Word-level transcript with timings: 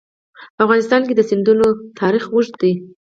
په 0.55 0.61
افغانستان 0.65 1.01
کې 1.07 1.13
د 1.15 1.21
سیندونه 1.29 1.65
تاریخ 1.99 2.23
اوږد 2.29 2.53
دی. 2.61 2.73